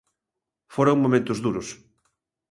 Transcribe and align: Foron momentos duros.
Foron 0.73 1.03
momentos 1.03 1.37
duros. 1.45 1.67